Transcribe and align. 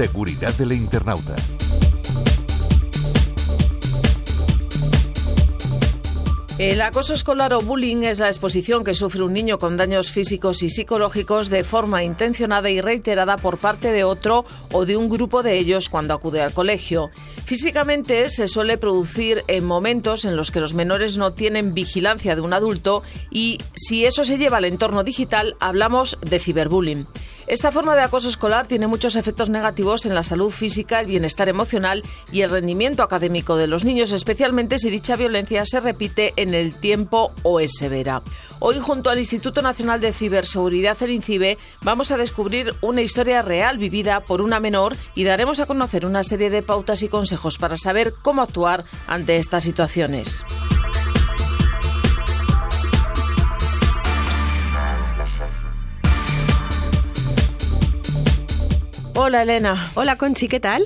Seguridad 0.00 0.54
del 0.54 0.72
internauta. 0.72 1.36
El 6.56 6.80
acoso 6.80 7.12
escolar 7.12 7.52
o 7.52 7.60
bullying 7.60 8.04
es 8.04 8.18
la 8.18 8.28
exposición 8.28 8.82
que 8.82 8.94
sufre 8.94 9.22
un 9.22 9.34
niño 9.34 9.58
con 9.58 9.76
daños 9.76 10.10
físicos 10.10 10.62
y 10.62 10.70
psicológicos 10.70 11.50
de 11.50 11.64
forma 11.64 12.02
intencionada 12.02 12.70
y 12.70 12.80
reiterada 12.80 13.36
por 13.36 13.58
parte 13.58 13.92
de 13.92 14.04
otro 14.04 14.46
o 14.72 14.86
de 14.86 14.96
un 14.96 15.10
grupo 15.10 15.42
de 15.42 15.58
ellos 15.58 15.90
cuando 15.90 16.14
acude 16.14 16.40
al 16.40 16.54
colegio. 16.54 17.10
Físicamente 17.44 18.30
se 18.30 18.48
suele 18.48 18.78
producir 18.78 19.44
en 19.48 19.66
momentos 19.66 20.24
en 20.24 20.34
los 20.34 20.50
que 20.50 20.60
los 20.60 20.72
menores 20.72 21.18
no 21.18 21.34
tienen 21.34 21.74
vigilancia 21.74 22.34
de 22.34 22.40
un 22.40 22.54
adulto 22.54 23.02
y 23.30 23.58
si 23.74 24.06
eso 24.06 24.24
se 24.24 24.38
lleva 24.38 24.56
al 24.56 24.64
entorno 24.64 25.04
digital 25.04 25.56
hablamos 25.60 26.16
de 26.22 26.40
ciberbullying. 26.40 27.06
Esta 27.50 27.72
forma 27.72 27.96
de 27.96 28.02
acoso 28.02 28.28
escolar 28.28 28.68
tiene 28.68 28.86
muchos 28.86 29.16
efectos 29.16 29.50
negativos 29.50 30.06
en 30.06 30.14
la 30.14 30.22
salud 30.22 30.50
física, 30.50 31.00
el 31.00 31.06
bienestar 31.06 31.48
emocional 31.48 32.04
y 32.30 32.42
el 32.42 32.50
rendimiento 32.50 33.02
académico 33.02 33.56
de 33.56 33.66
los 33.66 33.84
niños, 33.84 34.12
especialmente 34.12 34.78
si 34.78 34.88
dicha 34.88 35.16
violencia 35.16 35.66
se 35.66 35.80
repite 35.80 36.32
en 36.36 36.54
el 36.54 36.72
tiempo 36.72 37.32
o 37.42 37.58
es 37.58 37.72
severa. 37.76 38.22
Hoy, 38.60 38.78
junto 38.78 39.10
al 39.10 39.18
Instituto 39.18 39.62
Nacional 39.62 40.00
de 40.00 40.12
Ciberseguridad, 40.12 40.96
el 41.02 41.10
INCIBE, 41.10 41.58
vamos 41.82 42.12
a 42.12 42.16
descubrir 42.16 42.72
una 42.82 43.02
historia 43.02 43.42
real 43.42 43.78
vivida 43.78 44.20
por 44.20 44.42
una 44.42 44.60
menor 44.60 44.94
y 45.16 45.24
daremos 45.24 45.58
a 45.58 45.66
conocer 45.66 46.06
una 46.06 46.22
serie 46.22 46.50
de 46.50 46.62
pautas 46.62 47.02
y 47.02 47.08
consejos 47.08 47.58
para 47.58 47.76
saber 47.76 48.14
cómo 48.22 48.42
actuar 48.42 48.84
ante 49.08 49.38
estas 49.38 49.64
situaciones. 49.64 50.44
Hola 59.30 59.42
Elena. 59.42 59.92
Hola 59.94 60.18
Conchi, 60.18 60.48
¿qué 60.48 60.58
tal? 60.58 60.82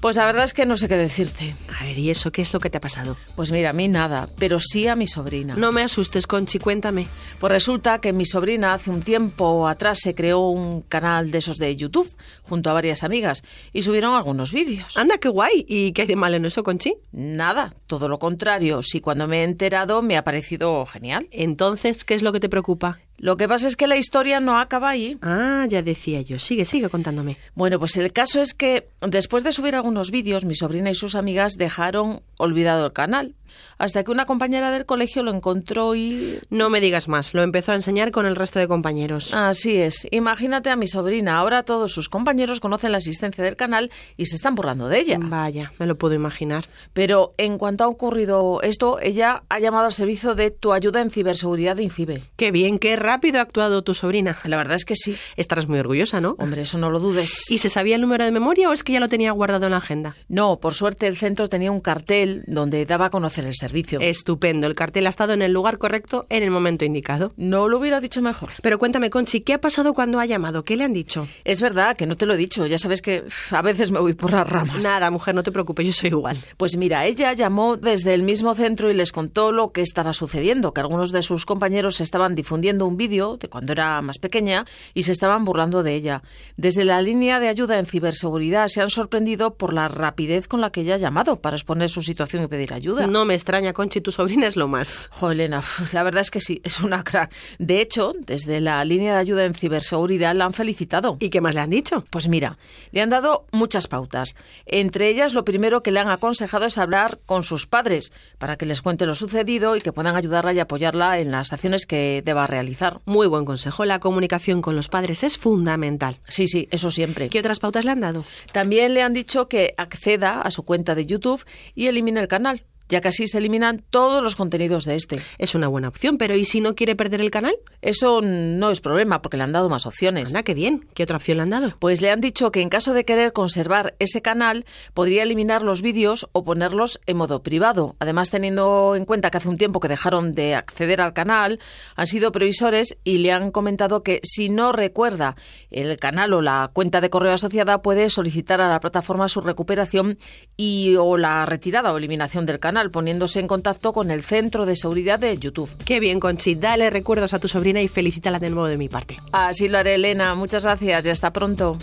Pues 0.00 0.16
la 0.16 0.26
verdad 0.26 0.42
es 0.42 0.54
que 0.54 0.66
no 0.66 0.76
sé 0.76 0.88
qué 0.88 0.96
decirte. 0.96 1.54
A 1.78 1.84
ver, 1.84 1.96
¿y 1.96 2.10
eso 2.10 2.32
qué 2.32 2.42
es 2.42 2.52
lo 2.52 2.58
que 2.58 2.68
te 2.68 2.78
ha 2.78 2.80
pasado? 2.80 3.16
Pues 3.36 3.52
mira, 3.52 3.70
a 3.70 3.72
mí 3.72 3.86
nada, 3.86 4.28
pero 4.40 4.58
sí 4.58 4.88
a 4.88 4.96
mi 4.96 5.06
sobrina. 5.06 5.54
No 5.54 5.70
me 5.70 5.84
asustes, 5.84 6.26
Conchi, 6.26 6.58
cuéntame. 6.58 7.06
Pues 7.38 7.52
resulta 7.52 8.00
que 8.00 8.12
mi 8.12 8.24
sobrina 8.24 8.74
hace 8.74 8.90
un 8.90 9.02
tiempo 9.02 9.68
atrás 9.68 10.00
se 10.00 10.16
creó 10.16 10.48
un 10.48 10.82
canal 10.82 11.30
de 11.30 11.38
esos 11.38 11.58
de 11.58 11.76
YouTube 11.76 12.12
junto 12.42 12.70
a 12.70 12.72
varias 12.72 13.04
amigas 13.04 13.44
y 13.72 13.82
subieron 13.82 14.14
algunos 14.14 14.50
vídeos. 14.50 14.96
Anda, 14.96 15.18
qué 15.18 15.28
guay. 15.28 15.64
¿Y 15.68 15.92
qué 15.92 16.02
hay 16.02 16.08
de 16.08 16.16
malo 16.16 16.34
en 16.34 16.44
eso, 16.44 16.64
Conchi? 16.64 16.96
Nada, 17.12 17.76
todo 17.86 18.08
lo 18.08 18.18
contrario. 18.18 18.82
Sí, 18.82 19.00
cuando 19.00 19.28
me 19.28 19.42
he 19.42 19.44
enterado 19.44 20.02
me 20.02 20.16
ha 20.16 20.24
parecido 20.24 20.84
genial. 20.86 21.28
Entonces, 21.30 22.04
¿qué 22.04 22.14
es 22.14 22.22
lo 22.22 22.32
que 22.32 22.40
te 22.40 22.48
preocupa? 22.48 22.98
Lo 23.18 23.36
que 23.36 23.48
pasa 23.48 23.68
es 23.68 23.76
que 23.76 23.86
la 23.86 23.96
historia 23.96 24.40
no 24.40 24.58
acaba 24.58 24.90
ahí. 24.90 25.18
Ah, 25.22 25.66
ya 25.68 25.82
decía 25.82 26.20
yo. 26.20 26.38
Sigue, 26.38 26.64
sigue 26.64 26.88
contándome. 26.88 27.36
Bueno, 27.54 27.78
pues 27.78 27.96
el 27.96 28.12
caso 28.12 28.40
es 28.40 28.54
que 28.54 28.88
después 29.00 29.42
de 29.44 29.52
subir 29.52 29.74
algunos 29.74 30.10
vídeos, 30.10 30.44
mi 30.44 30.54
sobrina 30.54 30.90
y 30.90 30.94
sus 30.94 31.14
amigas 31.14 31.54
dejaron 31.56 32.22
olvidado 32.36 32.86
el 32.86 32.92
canal 32.92 33.34
hasta 33.78 34.04
que 34.04 34.10
una 34.10 34.26
compañera 34.26 34.70
del 34.70 34.86
colegio 34.86 35.22
lo 35.22 35.32
encontró 35.32 35.94
y... 35.94 36.38
No 36.50 36.70
me 36.70 36.80
digas 36.80 37.08
más, 37.08 37.34
lo 37.34 37.42
empezó 37.42 37.72
a 37.72 37.76
enseñar 37.76 38.10
con 38.10 38.26
el 38.26 38.36
resto 38.36 38.58
de 38.58 38.68
compañeros. 38.68 39.34
Así 39.34 39.76
es. 39.76 40.06
Imagínate 40.10 40.70
a 40.70 40.76
mi 40.76 40.86
sobrina. 40.86 41.38
Ahora 41.38 41.62
todos 41.62 41.92
sus 41.92 42.08
compañeros 42.08 42.60
conocen 42.60 42.92
la 42.92 42.98
existencia 42.98 43.44
del 43.44 43.56
canal 43.56 43.90
y 44.16 44.26
se 44.26 44.36
están 44.36 44.54
burlando 44.54 44.88
de 44.88 45.00
ella. 45.00 45.18
Vaya, 45.20 45.72
me 45.78 45.86
lo 45.86 45.96
puedo 45.96 46.14
imaginar. 46.14 46.66
Pero 46.92 47.34
en 47.38 47.58
cuanto 47.58 47.84
ha 47.84 47.88
ocurrido 47.88 48.60
esto, 48.62 49.00
ella 49.00 49.42
ha 49.48 49.58
llamado 49.58 49.86
al 49.86 49.92
servicio 49.92 50.34
de 50.34 50.50
tu 50.50 50.72
ayuda 50.72 51.02
en 51.02 51.10
ciberseguridad 51.10 51.76
de 51.76 51.84
INCIBE. 51.84 52.22
Qué 52.36 52.50
bien, 52.50 52.78
qué 52.78 52.96
rápido 52.96 53.38
ha 53.38 53.42
actuado 53.42 53.82
tu 53.82 53.94
sobrina. 53.94 54.36
La 54.44 54.56
verdad 54.56 54.76
es 54.76 54.84
que 54.84 54.96
sí. 54.96 55.16
Estarás 55.36 55.68
muy 55.68 55.78
orgullosa, 55.78 56.20
¿no? 56.20 56.36
Hombre, 56.38 56.62
eso 56.62 56.78
no 56.78 56.90
lo 56.90 57.00
dudes. 57.00 57.50
¿Y 57.50 57.58
se 57.58 57.68
sabía 57.68 57.96
el 57.96 58.00
número 58.00 58.24
de 58.24 58.30
memoria 58.30 58.68
o 58.68 58.72
es 58.72 58.82
que 58.82 58.92
ya 58.92 59.00
lo 59.00 59.08
tenía 59.08 59.32
guardado 59.32 59.66
en 59.66 59.72
la 59.72 59.78
agenda? 59.78 60.16
No, 60.28 60.58
por 60.58 60.74
suerte 60.74 61.06
el 61.06 61.16
centro 61.16 61.48
tenía 61.48 61.70
un 61.70 61.80
cartel 61.80 62.44
donde 62.46 62.84
daba 62.86 63.06
a 63.06 63.10
conocer 63.10 63.35
el 63.44 63.54
servicio. 63.54 64.00
Estupendo, 64.00 64.66
el 64.66 64.74
cartel 64.74 65.06
ha 65.06 65.10
estado 65.10 65.32
en 65.34 65.42
el 65.42 65.52
lugar 65.52 65.78
correcto 65.78 66.26
en 66.30 66.42
el 66.42 66.50
momento 66.50 66.84
indicado. 66.84 67.32
No 67.36 67.68
lo 67.68 67.78
hubiera 67.78 68.00
dicho 68.00 68.22
mejor. 68.22 68.50
Pero 68.62 68.78
cuéntame, 68.78 69.10
Conchi, 69.10 69.40
¿qué 69.40 69.54
ha 69.54 69.60
pasado 69.60 69.92
cuando 69.92 70.18
ha 70.18 70.26
llamado? 70.26 70.64
¿Qué 70.64 70.76
le 70.76 70.84
han 70.84 70.92
dicho? 70.92 71.28
Es 71.44 71.60
verdad 71.60 71.96
que 71.96 72.06
no 72.06 72.16
te 72.16 72.26
lo 72.26 72.34
he 72.34 72.36
dicho, 72.36 72.66
ya 72.66 72.78
sabes 72.78 73.02
que 73.02 73.24
a 73.50 73.62
veces 73.62 73.90
me 73.90 74.00
voy 74.00 74.14
por 74.14 74.32
las 74.32 74.48
ramas. 74.48 74.82
Nada, 74.82 75.10
mujer, 75.10 75.34
no 75.34 75.42
te 75.42 75.52
preocupes, 75.52 75.86
yo 75.86 75.92
soy 75.92 76.10
igual. 76.10 76.36
Pues 76.56 76.76
mira, 76.76 77.06
ella 77.06 77.32
llamó 77.32 77.76
desde 77.76 78.14
el 78.14 78.22
mismo 78.22 78.54
centro 78.54 78.90
y 78.90 78.94
les 78.94 79.12
contó 79.12 79.52
lo 79.52 79.72
que 79.72 79.82
estaba 79.82 80.12
sucediendo, 80.12 80.72
que 80.72 80.80
algunos 80.80 81.12
de 81.12 81.22
sus 81.22 81.44
compañeros 81.44 82.00
estaban 82.00 82.34
difundiendo 82.34 82.86
un 82.86 82.96
vídeo 82.96 83.36
de 83.36 83.48
cuando 83.48 83.72
era 83.72 84.00
más 84.02 84.18
pequeña 84.18 84.64
y 84.94 85.02
se 85.02 85.12
estaban 85.12 85.44
burlando 85.44 85.82
de 85.82 85.94
ella. 85.94 86.22
Desde 86.56 86.84
la 86.84 87.02
línea 87.02 87.40
de 87.40 87.48
ayuda 87.48 87.78
en 87.78 87.86
ciberseguridad 87.86 88.68
se 88.68 88.80
han 88.80 88.90
sorprendido 88.90 89.54
por 89.54 89.72
la 89.72 89.88
rapidez 89.88 90.48
con 90.48 90.60
la 90.60 90.70
que 90.70 90.82
ella 90.82 90.94
ha 90.94 90.98
llamado 90.98 91.40
para 91.40 91.56
exponer 91.56 91.90
su 91.90 92.02
situación 92.02 92.44
y 92.44 92.46
pedir 92.46 92.72
ayuda. 92.72 93.06
No 93.06 93.24
me 93.26 93.34
extraña, 93.34 93.72
Conchi, 93.72 94.00
tu 94.00 94.12
sobrina 94.12 94.46
es 94.46 94.56
lo 94.56 94.68
más. 94.68 95.10
Jo, 95.12 95.30
Elena, 95.30 95.62
la 95.92 96.02
verdad 96.02 96.22
es 96.22 96.30
que 96.30 96.40
sí, 96.40 96.60
es 96.64 96.80
una 96.80 97.04
crack. 97.04 97.32
De 97.58 97.80
hecho, 97.80 98.14
desde 98.18 98.60
la 98.60 98.84
línea 98.84 99.14
de 99.14 99.20
ayuda 99.20 99.44
en 99.44 99.54
ciberseguridad 99.54 100.34
la 100.34 100.46
han 100.46 100.52
felicitado. 100.52 101.16
¿Y 101.20 101.28
qué 101.28 101.40
más 101.40 101.54
le 101.54 101.60
han 101.60 101.70
dicho? 101.70 102.04
Pues 102.10 102.28
mira, 102.28 102.56
le 102.92 103.02
han 103.02 103.10
dado 103.10 103.46
muchas 103.52 103.88
pautas. 103.88 104.34
Entre 104.64 105.08
ellas, 105.08 105.34
lo 105.34 105.44
primero 105.44 105.82
que 105.82 105.90
le 105.90 106.00
han 106.00 106.08
aconsejado 106.08 106.64
es 106.66 106.78
hablar 106.78 107.18
con 107.26 107.42
sus 107.42 107.66
padres 107.66 108.12
para 108.38 108.56
que 108.56 108.66
les 108.66 108.80
cuente 108.80 109.06
lo 109.06 109.14
sucedido 109.14 109.76
y 109.76 109.80
que 109.80 109.92
puedan 109.92 110.16
ayudarla 110.16 110.52
y 110.52 110.60
apoyarla 110.60 111.18
en 111.18 111.30
las 111.30 111.52
acciones 111.52 111.86
que 111.86 112.22
deba 112.24 112.46
realizar. 112.46 113.00
Muy 113.04 113.26
buen 113.26 113.44
consejo. 113.44 113.84
La 113.84 113.98
comunicación 113.98 114.62
con 114.62 114.76
los 114.76 114.88
padres 114.88 115.24
es 115.24 115.36
fundamental. 115.36 116.20
Sí, 116.28 116.48
sí, 116.48 116.68
eso 116.70 116.90
siempre. 116.90 117.28
¿Qué 117.28 117.40
otras 117.40 117.58
pautas 117.58 117.84
le 117.84 117.90
han 117.90 118.00
dado? 118.00 118.24
También 118.52 118.94
le 118.94 119.02
han 119.02 119.12
dicho 119.12 119.48
que 119.48 119.74
acceda 119.76 120.40
a 120.40 120.50
su 120.50 120.62
cuenta 120.62 120.94
de 120.94 121.06
YouTube 121.06 121.44
y 121.74 121.88
elimine 121.88 122.20
el 122.20 122.28
canal 122.28 122.64
ya 122.88 123.00
que 123.00 123.08
así 123.08 123.26
se 123.26 123.38
eliminan 123.38 123.82
todos 123.90 124.22
los 124.22 124.36
contenidos 124.36 124.84
de 124.84 124.94
este. 124.94 125.20
Es 125.38 125.54
una 125.54 125.68
buena 125.68 125.88
opción, 125.88 126.18
pero 126.18 126.36
¿y 126.36 126.44
si 126.44 126.60
no 126.60 126.74
quiere 126.74 126.96
perder 126.96 127.20
el 127.20 127.30
canal? 127.30 127.56
Eso 127.82 128.20
no 128.22 128.70
es 128.70 128.80
problema, 128.80 129.22
porque 129.22 129.36
le 129.36 129.44
han 129.44 129.52
dado 129.52 129.68
más 129.68 129.86
opciones. 129.86 130.28
Anda, 130.28 130.42
qué 130.42 130.54
bien. 130.54 130.86
¿Qué 130.94 131.02
otra 131.02 131.16
opción 131.16 131.38
le 131.38 131.42
han 131.42 131.50
dado? 131.50 131.74
Pues 131.78 132.00
le 132.00 132.10
han 132.10 132.20
dicho 132.20 132.50
que 132.50 132.60
en 132.60 132.68
caso 132.68 132.94
de 132.94 133.04
querer 133.04 133.32
conservar 133.32 133.94
ese 133.98 134.22
canal, 134.22 134.64
podría 134.94 135.22
eliminar 135.22 135.62
los 135.62 135.82
vídeos 135.82 136.28
o 136.32 136.44
ponerlos 136.44 137.00
en 137.06 137.16
modo 137.16 137.42
privado. 137.42 137.96
Además, 137.98 138.30
teniendo 138.30 138.94
en 138.96 139.04
cuenta 139.04 139.30
que 139.30 139.38
hace 139.38 139.48
un 139.48 139.56
tiempo 139.56 139.80
que 139.80 139.88
dejaron 139.88 140.32
de 140.32 140.54
acceder 140.54 141.00
al 141.00 141.12
canal, 141.12 141.60
han 141.94 142.06
sido 142.06 142.32
previsores 142.32 142.96
y 143.04 143.18
le 143.18 143.32
han 143.32 143.50
comentado 143.50 144.02
que 144.02 144.20
si 144.22 144.48
no 144.48 144.72
recuerda 144.72 145.36
el 145.70 145.96
canal 145.96 146.32
o 146.32 146.42
la 146.42 146.70
cuenta 146.72 147.00
de 147.00 147.10
correo 147.10 147.32
asociada, 147.32 147.82
puede 147.82 148.10
solicitar 148.10 148.60
a 148.60 148.68
la 148.68 148.80
plataforma 148.80 149.28
su 149.28 149.40
recuperación 149.40 150.18
y 150.56 150.96
o 150.96 151.16
la 151.16 151.46
retirada 151.46 151.92
o 151.92 151.96
eliminación 151.96 152.46
del 152.46 152.58
canal 152.76 152.90
poniéndose 152.90 153.40
en 153.40 153.48
contacto 153.48 153.94
con 153.94 154.10
el 154.10 154.22
Centro 154.22 154.66
de 154.66 154.76
Seguridad 154.76 155.18
de 155.18 155.34
YouTube. 155.38 155.70
Qué 155.86 155.98
bien, 155.98 156.20
Conchi. 156.20 156.56
Dale 156.56 156.90
recuerdos 156.90 157.32
a 157.32 157.38
tu 157.38 157.48
sobrina 157.48 157.80
y 157.80 157.88
felicítala 157.88 158.38
de 158.38 158.50
nuevo 158.50 158.66
de 158.66 158.76
mi 158.76 158.90
parte. 158.90 159.16
Así 159.32 159.66
lo 159.66 159.78
haré, 159.78 159.94
Elena. 159.94 160.34
Muchas 160.34 160.64
gracias 160.64 161.06
y 161.06 161.08
hasta 161.08 161.32
pronto. 161.32 161.78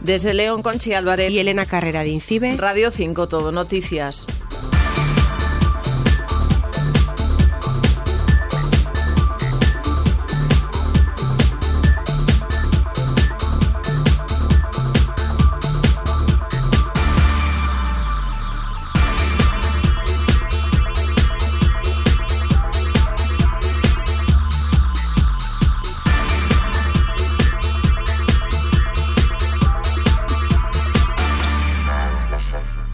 Desde 0.00 0.32
León, 0.32 0.62
Conchi 0.62 0.94
Álvarez. 0.94 1.32
Y 1.32 1.40
Elena 1.40 1.66
Carrera 1.66 2.04
de 2.04 2.10
Incibe. 2.10 2.56
Radio 2.56 2.92
5 2.92 3.26
Todo 3.26 3.50
Noticias. 3.50 4.28
Johnson. 32.62 32.91